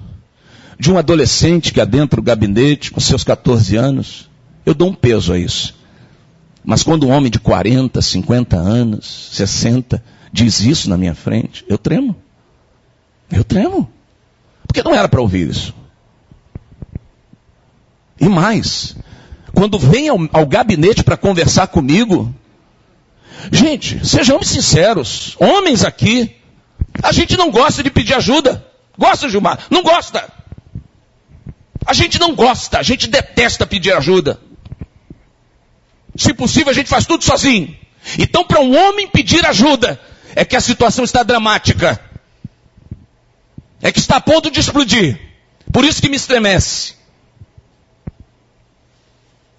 [0.78, 4.27] de um adolescente que adentra o gabinete com seus 14 anos,
[4.68, 5.74] eu dou um peso a isso.
[6.62, 11.78] Mas quando um homem de 40, 50 anos, 60, diz isso na minha frente, eu
[11.78, 12.14] tremo.
[13.30, 13.90] Eu tremo.
[14.66, 15.74] Porque não era para ouvir isso.
[18.20, 18.94] E mais,
[19.54, 22.34] quando vem ao, ao gabinete para conversar comigo,
[23.50, 26.36] gente, sejamos sinceros, homens aqui,
[27.02, 28.66] a gente não gosta de pedir ajuda.
[28.98, 29.60] Gosta, Gilmar?
[29.70, 30.30] Não gosta.
[31.86, 34.38] A gente não gosta, a gente detesta pedir ajuda.
[36.18, 37.76] Se possível, a gente faz tudo sozinho.
[38.18, 40.00] Então, para um homem pedir ajuda,
[40.34, 41.98] é que a situação está dramática.
[43.80, 45.16] É que está a ponto de explodir.
[45.72, 46.94] Por isso que me estremece.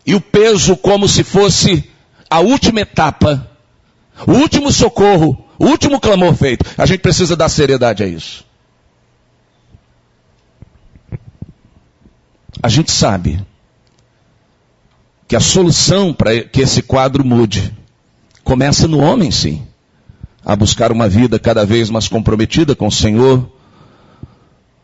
[0.06, 1.90] E o peso como se fosse
[2.30, 3.50] a última etapa,
[4.28, 6.66] o último socorro, o último clamor feito.
[6.78, 8.44] A gente precisa dar seriedade a isso.
[12.62, 13.42] A gente sabe
[15.30, 17.72] que a solução para que esse quadro mude
[18.44, 19.62] começa no homem, sim,
[20.44, 23.48] a buscar uma vida cada vez mais comprometida com o Senhor,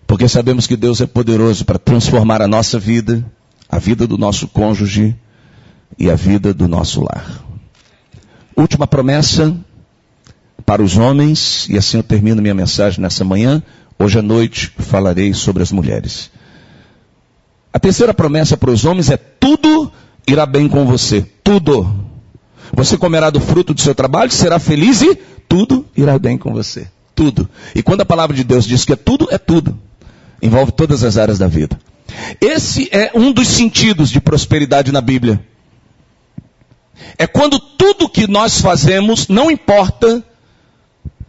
[0.05, 3.25] porque sabemos que Deus é poderoso para transformar a nossa vida,
[3.67, 5.15] a vida do nosso cônjuge
[5.97, 7.43] e a vida do nosso lar.
[8.55, 9.57] Última promessa
[10.63, 13.63] para os homens, e assim eu termino minha mensagem nessa manhã.
[13.97, 16.29] Hoje à noite falarei sobre as mulheres.
[17.73, 19.91] A terceira promessa para os homens é: tudo
[20.27, 21.25] irá bem com você.
[21.43, 22.05] Tudo.
[22.73, 25.15] Você comerá do fruto do seu trabalho, será feliz e
[25.47, 26.87] tudo irá bem com você.
[27.13, 27.49] Tudo.
[27.73, 29.77] E quando a palavra de Deus diz que é tudo, é tudo
[30.41, 31.79] envolve todas as áreas da vida.
[32.39, 35.43] Esse é um dos sentidos de prosperidade na Bíblia.
[37.17, 40.23] É quando tudo que nós fazemos, não importa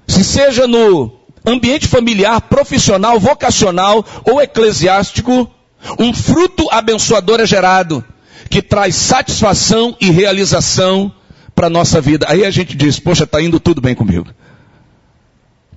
[0.06, 1.12] se seja no
[1.44, 5.50] ambiente familiar, profissional, vocacional ou eclesiástico,
[5.98, 8.04] um fruto abençoador é gerado,
[8.48, 11.12] que traz satisfação e realização
[11.54, 12.26] para a nossa vida.
[12.28, 14.28] Aí a gente diz, poxa, está indo tudo bem comigo.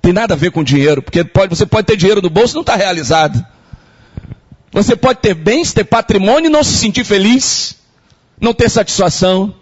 [0.02, 2.56] Tem nada a ver com dinheiro, porque pode, você pode ter dinheiro no bolso e
[2.56, 3.44] não está realizado.
[4.72, 7.76] Você pode ter bens, ter patrimônio e não se sentir feliz,
[8.40, 9.54] não ter satisfação.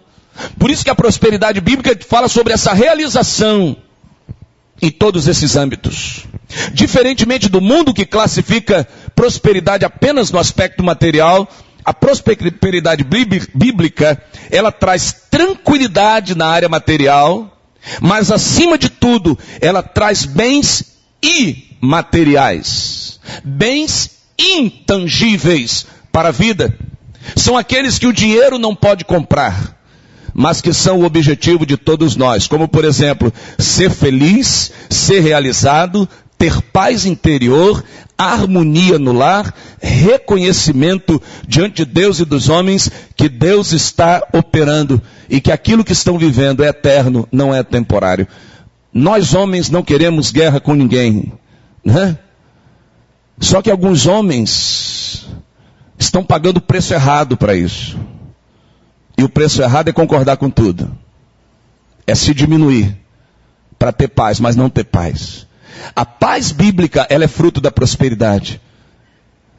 [0.57, 3.75] Por isso que a prosperidade bíblica fala sobre essa realização
[4.81, 6.25] em todos esses âmbitos.
[6.73, 11.49] Diferentemente do mundo que classifica prosperidade apenas no aspecto material,
[11.83, 13.03] a prosperidade
[13.53, 17.57] bíblica, ela traz tranquilidade na área material,
[18.01, 26.77] mas acima de tudo, ela traz bens imateriais, bens intangíveis para a vida.
[27.35, 29.77] São aqueles que o dinheiro não pode comprar,
[30.33, 36.07] mas que são o objetivo de todos nós, como por exemplo, ser feliz, ser realizado,
[36.37, 37.83] ter paz interior,
[38.25, 45.39] harmonia no lar, reconhecimento diante de Deus e dos homens que Deus está operando e
[45.39, 48.27] que aquilo que estão vivendo é eterno, não é temporário.
[48.93, 51.31] Nós homens não queremos guerra com ninguém,
[51.83, 52.17] né?
[53.39, 55.27] Só que alguns homens
[55.97, 57.97] estão pagando o preço errado para isso.
[59.17, 60.91] E o preço errado é concordar com tudo.
[62.05, 62.97] É se diminuir
[63.77, 65.47] para ter paz, mas não ter paz.
[65.95, 68.61] A paz bíblica, ela é fruto da prosperidade.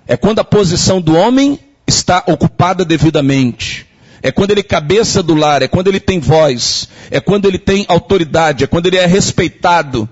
[0.07, 3.87] É quando a posição do homem está ocupada devidamente.
[4.23, 7.87] É quando ele cabeça do lar, é quando ele tem voz, é quando ele tem
[7.89, 10.09] autoridade, é quando ele é respeitado,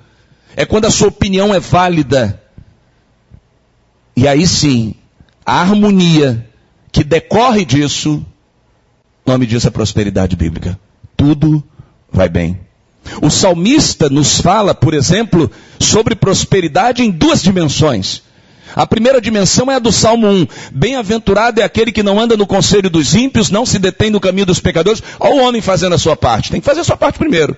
[0.56, 2.42] é quando a sua opinião é válida.
[4.16, 4.94] E aí sim,
[5.44, 6.46] a harmonia
[6.90, 8.24] que decorre disso,
[9.26, 10.78] o nome disso é prosperidade bíblica.
[11.16, 11.62] Tudo
[12.10, 12.58] vai bem.
[13.22, 18.22] O salmista nos fala, por exemplo, sobre prosperidade em duas dimensões.
[18.76, 20.46] A primeira dimensão é a do Salmo 1.
[20.72, 24.46] Bem-aventurado é aquele que não anda no conselho dos ímpios, não se detém no caminho
[24.46, 25.02] dos pecadores.
[25.18, 26.50] Olha o homem fazendo a sua parte.
[26.50, 27.56] Tem que fazer a sua parte primeiro.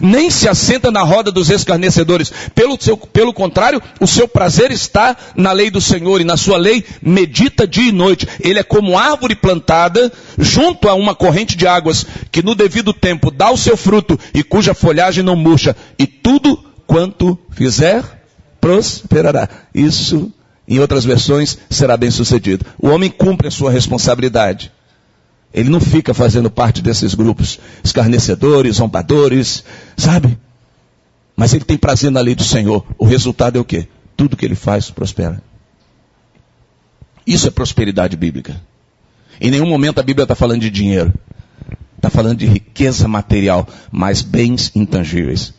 [0.00, 2.32] Nem se assenta na roda dos escarnecedores.
[2.54, 6.56] Pelo, seu, pelo contrário, o seu prazer está na lei do Senhor e na sua
[6.56, 8.28] lei medita dia e noite.
[8.40, 13.30] Ele é como árvore plantada junto a uma corrente de águas que no devido tempo
[13.30, 15.76] dá o seu fruto e cuja folhagem não murcha.
[15.98, 18.02] E tudo quanto fizer
[18.60, 19.48] prosperará.
[19.74, 20.32] Isso
[20.68, 22.66] em outras versões, será bem sucedido.
[22.78, 24.72] O homem cumpre a sua responsabilidade.
[25.56, 29.64] Ele não fica fazendo parte desses grupos escarnecedores, zombadores,
[29.96, 30.38] sabe?
[31.34, 32.84] Mas ele tem prazer na lei do Senhor.
[32.98, 33.88] O resultado é o quê?
[34.14, 35.42] Tudo que ele faz prospera.
[37.26, 38.60] Isso é prosperidade bíblica.
[39.40, 41.14] Em nenhum momento a Bíblia está falando de dinheiro.
[41.96, 45.54] Está falando de riqueza material, mas bens intangíveis.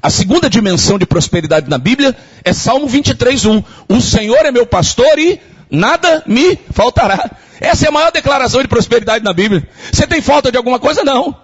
[0.00, 3.64] A segunda dimensão de prosperidade na Bíblia é Salmo 23, 1.
[3.86, 5.38] O Senhor é meu pastor e
[5.70, 7.36] nada me faltará.
[7.62, 9.68] Essa é a maior declaração de prosperidade na Bíblia.
[9.92, 11.04] Você tem falta de alguma coisa?
[11.04, 11.34] Não.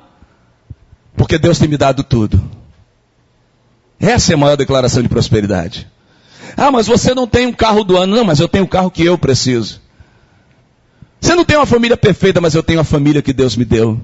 [1.16, 2.42] Porque Deus tem me dado tudo.
[4.00, 5.86] Essa é a maior declaração de prosperidade.
[6.56, 8.16] Ah, mas você não tem um carro do ano.
[8.16, 9.80] Não, mas eu tenho o carro que eu preciso.
[11.20, 14.00] Você não tem uma família perfeita, mas eu tenho a família que Deus me deu.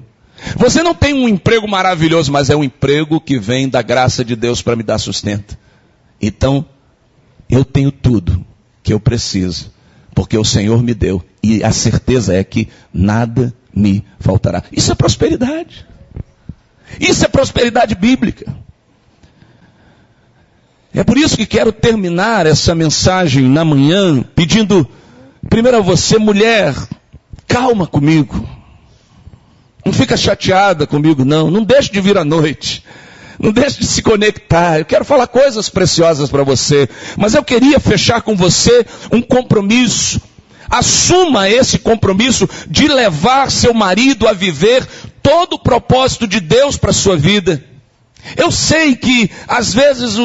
[0.55, 4.37] Você não tem um emprego maravilhoso, mas é um emprego que vem da graça de
[4.37, 5.57] Deus para me dar sustento.
[6.21, 6.65] Então,
[7.49, 8.45] eu tenho tudo
[8.81, 9.71] que eu preciso,
[10.15, 14.63] porque o Senhor me deu, e a certeza é que nada me faltará.
[14.71, 15.85] Isso é prosperidade.
[16.99, 18.55] Isso é prosperidade bíblica.
[20.93, 24.87] É por isso que quero terminar essa mensagem na manhã pedindo,
[25.49, 26.73] primeiro a você, mulher,
[27.45, 28.47] calma comigo.
[29.85, 31.51] Não fica chateada comigo, não.
[31.51, 32.83] Não deixe de vir à noite.
[33.39, 34.79] Não deixe de se conectar.
[34.79, 36.87] Eu quero falar coisas preciosas para você.
[37.17, 40.21] Mas eu queria fechar com você um compromisso.
[40.69, 44.85] Assuma esse compromisso de levar seu marido a viver
[45.21, 47.63] todo o propósito de Deus para sua vida.
[48.35, 50.15] Eu sei que às vezes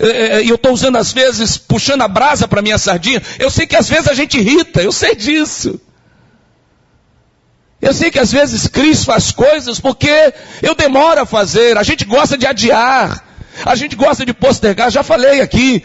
[0.00, 3.22] é, é, eu estou usando às vezes puxando a brasa para minha sardinha.
[3.38, 4.82] Eu sei que às vezes a gente irrita.
[4.82, 5.80] Eu sei disso.
[7.80, 12.04] Eu sei que às vezes Cris faz coisas porque eu demoro a fazer, a gente
[12.04, 13.24] gosta de adiar,
[13.64, 15.82] a gente gosta de postergar, já falei aqui.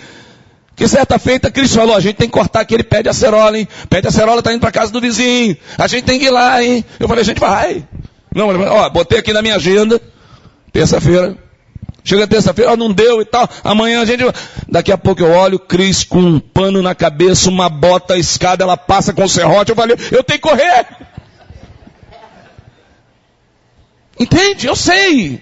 [0.75, 3.67] Que certa feita Cris falou, a gente tem que cortar aquele pé de acerola, hein?
[3.89, 5.55] Pé de acerola está indo para casa do vizinho.
[5.77, 6.83] A gente tem que ir lá, hein?
[6.99, 7.87] Eu falei, a gente vai.
[8.33, 10.01] Não, ó, botei aqui na minha agenda,
[10.71, 11.37] terça-feira.
[12.03, 13.47] Chega terça-feira, não deu e tal.
[13.63, 14.23] Amanhã a gente.
[14.67, 18.75] Daqui a pouco eu olho, Cris com um pano na cabeça, uma bota, escada, ela
[18.75, 19.69] passa com o serrote.
[19.69, 20.87] Eu falei, eu tenho que correr.
[24.23, 24.67] Entende?
[24.67, 25.41] Eu sei.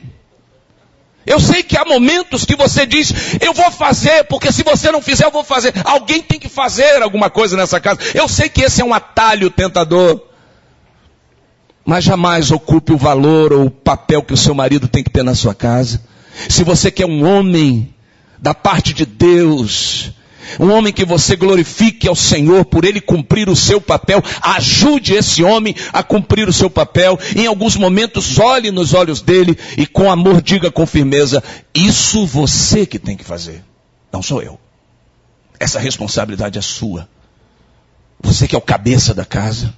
[1.24, 5.02] Eu sei que há momentos que você diz, eu vou fazer, porque se você não
[5.02, 5.72] fizer, eu vou fazer.
[5.86, 8.00] Alguém tem que fazer alguma coisa nessa casa.
[8.16, 10.20] Eu sei que esse é um atalho tentador.
[11.86, 15.24] Mas jamais ocupe o valor ou o papel que o seu marido tem que ter
[15.24, 16.02] na sua casa.
[16.50, 17.94] Se você quer um homem
[18.40, 20.12] da parte de Deus,
[20.60, 24.24] um homem que você glorifique ao Senhor por ele cumprir o seu papel.
[24.42, 27.20] Ajude esse homem a cumprir o seu papel.
[27.36, 32.86] Em alguns momentos, olhe nos olhos dele e com amor diga com firmeza: Isso você
[32.86, 33.64] que tem que fazer,
[34.12, 34.60] não sou eu.
[35.60, 37.08] Essa responsabilidade é sua.
[38.20, 39.74] Você que é o cabeça da casa.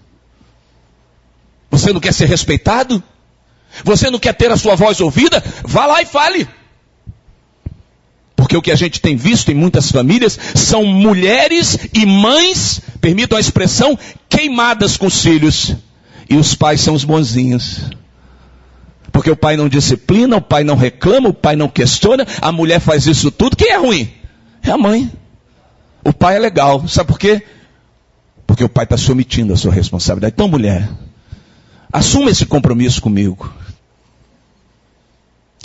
[1.69, 3.03] Você não quer ser respeitado?
[3.83, 5.43] Você não quer ter a sua voz ouvida?
[5.63, 6.47] Vá lá e fale.
[8.53, 13.35] Porque o que a gente tem visto em muitas famílias são mulheres e mães, permitam
[13.35, 13.97] a expressão,
[14.29, 15.75] queimadas com os filhos.
[16.29, 17.89] E os pais são os bonzinhos.
[19.11, 22.79] Porque o pai não disciplina, o pai não reclama, o pai não questiona, a mulher
[22.79, 23.57] faz isso tudo.
[23.57, 24.13] Quem é ruim?
[24.61, 25.11] É a mãe.
[26.05, 26.87] O pai é legal.
[26.87, 27.41] Sabe por quê?
[28.45, 30.35] Porque o pai está se omitindo a sua responsabilidade.
[30.35, 30.87] Então, mulher,
[31.91, 33.51] assuma esse compromisso comigo.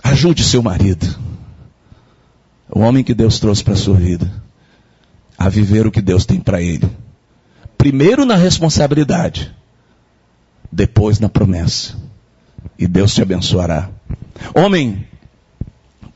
[0.02, 1.28] Ajude seu marido
[2.70, 4.30] o homem que Deus trouxe para a sua vida,
[5.36, 6.88] a viver o que Deus tem para ele.
[7.76, 9.54] Primeiro na responsabilidade,
[10.70, 11.96] depois na promessa.
[12.78, 13.88] E Deus te abençoará.
[14.54, 15.06] Homem,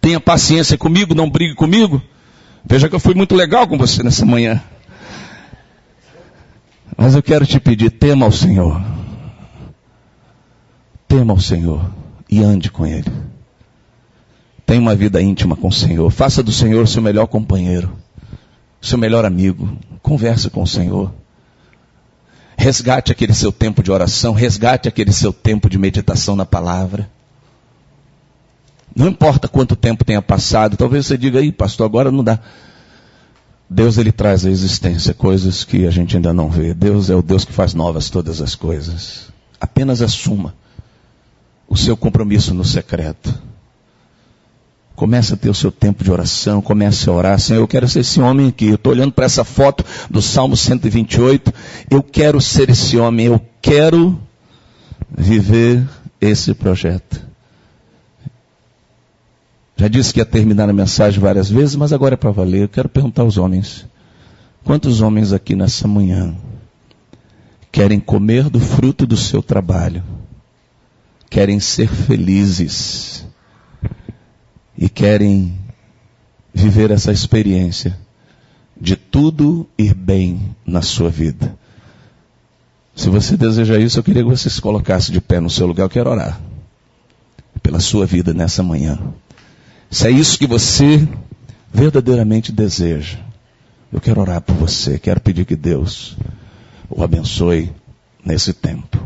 [0.01, 2.03] tenha paciência comigo, não brigue comigo.
[2.65, 4.63] Veja que eu fui muito legal com você nessa manhã.
[6.97, 8.81] Mas eu quero te pedir, tema ao Senhor.
[11.09, 11.93] Tema ao Senhor
[12.29, 13.11] e ande com Ele.
[14.73, 16.11] Tenha uma vida íntima com o Senhor.
[16.11, 17.95] Faça do Senhor seu melhor companheiro,
[18.81, 19.77] seu melhor amigo.
[20.01, 21.13] Converse com o Senhor.
[22.57, 27.07] Resgate aquele seu tempo de oração, resgate aquele seu tempo de meditação na palavra.
[28.97, 32.39] Não importa quanto tempo tenha passado, talvez você diga aí, pastor, agora não dá.
[33.69, 36.73] Deus ele traz à existência coisas que a gente ainda não vê.
[36.73, 39.27] Deus é o Deus que faz novas todas as coisas.
[39.61, 40.55] Apenas assuma
[41.69, 43.52] o seu compromisso no secreto.
[44.95, 47.39] Comece a ter o seu tempo de oração, comece a orar.
[47.41, 48.69] Senhor, eu quero ser esse homem aqui.
[48.69, 51.53] Eu estou olhando para essa foto do Salmo 128.
[51.91, 53.27] Eu quero ser esse homem.
[53.27, 54.21] Eu quero
[55.11, 55.87] viver
[56.21, 57.27] esse projeto.
[59.77, 62.63] Já disse que ia terminar a mensagem várias vezes, mas agora é para valer.
[62.63, 63.87] Eu quero perguntar aos homens:
[64.63, 66.37] quantos homens aqui nessa manhã
[67.73, 70.05] querem comer do fruto do seu trabalho?
[71.31, 73.25] Querem ser felizes
[74.83, 75.57] e querem
[76.53, 77.97] viver essa experiência
[78.79, 81.57] de tudo ir bem na sua vida?
[82.97, 85.85] Se você deseja isso, eu queria que você se colocasse de pé no seu lugar.
[85.85, 86.41] Eu quero orar
[87.63, 88.99] pela sua vida nessa manhã.
[89.89, 91.09] Se é isso que você
[91.73, 93.19] verdadeiramente deseja,
[93.93, 96.17] eu quero orar por você, quero pedir que Deus
[96.91, 97.71] o abençoe
[98.25, 98.99] nesse tempo.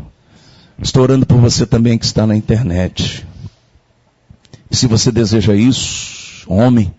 [0.81, 3.26] Estou orando por você também que está na internet.
[4.77, 6.93] Se você deseja isso, homem,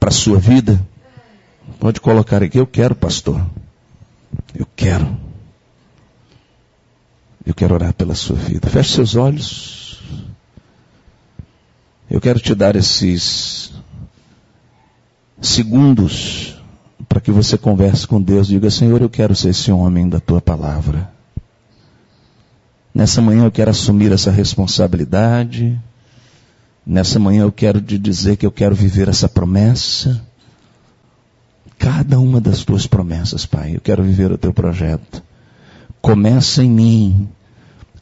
[0.00, 0.84] para a sua vida,
[1.78, 3.40] pode colocar aqui, eu quero, pastor.
[4.52, 5.16] Eu quero.
[7.46, 8.68] Eu quero orar pela sua vida.
[8.68, 10.02] Feche seus olhos.
[12.10, 13.72] Eu quero te dar esses
[15.40, 16.60] segundos
[17.08, 18.48] para que você converse com Deus.
[18.48, 21.08] Diga, Senhor, eu quero ser esse homem da tua palavra.
[22.92, 25.80] Nessa manhã eu quero assumir essa responsabilidade.
[26.86, 30.20] Nessa manhã eu quero te dizer que eu quero viver essa promessa.
[31.78, 33.76] Cada uma das tuas promessas, Pai.
[33.76, 35.22] Eu quero viver o teu projeto.
[36.00, 37.28] Começa em mim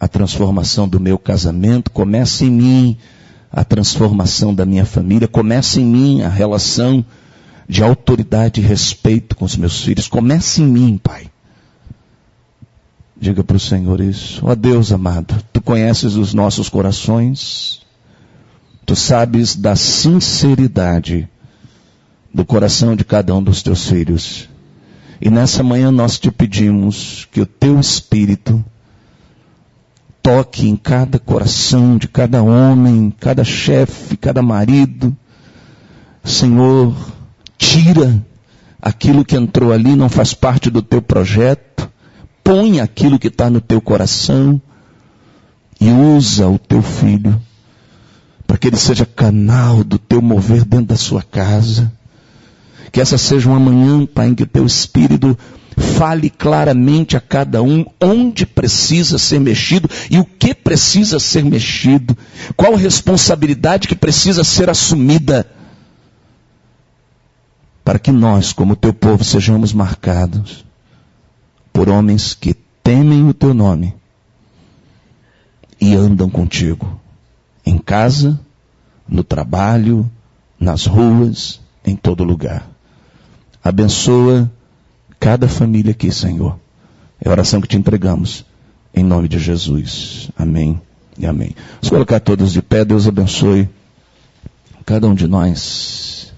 [0.00, 1.90] a transformação do meu casamento.
[1.90, 2.98] Começa em mim
[3.52, 7.04] a transformação da minha família, começa em mim a relação
[7.68, 10.08] de autoridade e respeito com os meus filhos.
[10.08, 11.26] Começa em mim, Pai.
[13.20, 14.44] Diga para o Senhor isso.
[14.44, 17.82] Ó oh, Deus amado, Tu conheces os nossos corações.
[18.84, 21.28] Tu sabes da sinceridade
[22.34, 24.48] do coração de cada um dos Teus filhos.
[25.20, 28.64] E nessa manhã nós te pedimos que o Teu Espírito
[30.20, 35.16] toque em cada coração de cada homem, cada chefe, cada marido.
[36.24, 36.94] Senhor,
[37.56, 38.24] tira
[38.80, 41.88] aquilo que entrou ali, não faz parte do teu projeto.
[42.42, 44.60] Põe aquilo que está no teu coração
[45.80, 47.40] e usa o teu filho
[48.52, 51.90] para que ele seja canal do teu mover dentro da sua casa.
[52.92, 55.38] Que essa seja uma manhã, Pai, em que o teu espírito
[55.74, 62.14] Fale claramente a cada um onde precisa ser mexido e o que precisa ser mexido.
[62.54, 65.46] Qual responsabilidade que precisa ser assumida.
[67.82, 70.62] Para que nós, como teu povo, sejamos marcados
[71.72, 72.52] por homens que
[72.84, 73.94] temem o teu nome
[75.80, 77.00] e andam contigo.
[77.64, 78.38] Em casa,
[79.08, 80.10] no trabalho,
[80.58, 82.68] nas ruas, em todo lugar.
[83.62, 84.50] Abençoa
[85.20, 86.58] cada família aqui, Senhor.
[87.20, 88.44] É a oração que te entregamos.
[88.94, 90.30] Em nome de Jesus.
[90.36, 90.80] Amém
[91.18, 91.54] e amém.
[91.74, 92.84] Vamos colocar todos de pé.
[92.84, 93.68] Deus abençoe
[94.84, 96.32] cada um de nós.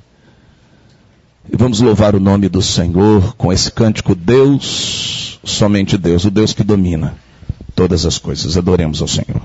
[1.50, 6.52] E vamos louvar o nome do Senhor com esse cântico Deus, somente Deus, o Deus
[6.52, 7.14] que domina
[7.74, 8.56] todas as coisas.
[8.56, 9.42] Adoremos ao Senhor.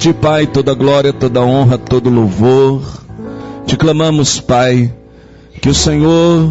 [0.00, 2.80] Ti, Pai, toda glória, toda honra, todo louvor.
[3.66, 4.90] Te clamamos, Pai,
[5.60, 6.50] que o Senhor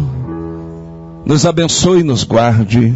[1.26, 2.94] nos abençoe e nos guarde.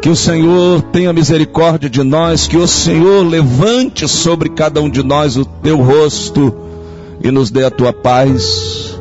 [0.00, 5.02] Que o Senhor tenha misericórdia de nós, que o Senhor levante sobre cada um de
[5.02, 6.54] nós o teu rosto
[7.22, 8.98] e nos dê a tua paz.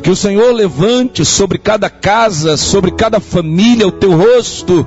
[0.00, 4.86] Que o Senhor levante sobre cada casa, sobre cada família o teu rosto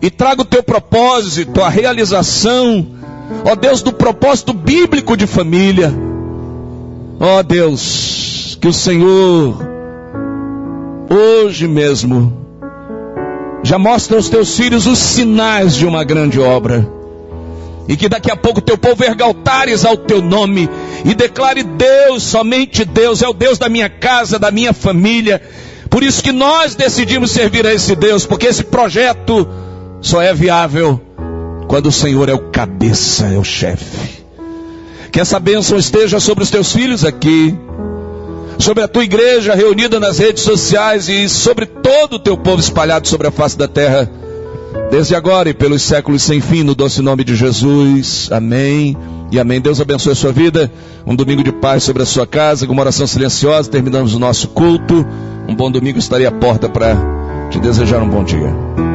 [0.00, 3.02] e traga o teu propósito, a realização
[3.44, 5.92] ó Deus, do propósito bíblico de família.
[7.20, 9.56] Ó Deus, que o Senhor,
[11.08, 12.32] hoje mesmo,
[13.62, 16.88] já mostre aos teus filhos os sinais de uma grande obra.
[17.88, 20.68] E que daqui a pouco teu povo erga altares ao teu nome
[21.04, 25.42] e declare Deus, somente Deus, é o Deus da minha casa, da minha família.
[25.90, 29.48] Por isso que nós decidimos servir a esse Deus, porque esse projeto
[30.00, 31.00] só é viável
[31.72, 34.22] quando o Senhor é o cabeça, é o chefe.
[35.10, 37.58] Que essa bênção esteja sobre os teus filhos aqui,
[38.58, 43.08] sobre a tua igreja reunida nas redes sociais e sobre todo o teu povo espalhado
[43.08, 44.06] sobre a face da terra,
[44.90, 48.28] desde agora e pelos séculos sem fim, no doce nome de Jesus.
[48.30, 48.94] Amém.
[49.30, 49.58] E amém.
[49.58, 50.70] Deus abençoe a sua vida.
[51.06, 53.70] Um domingo de paz sobre a sua casa, com uma oração silenciosa.
[53.70, 55.06] Terminamos o nosso culto.
[55.48, 56.94] Um bom domingo estarei à porta para
[57.50, 58.91] te desejar um bom dia.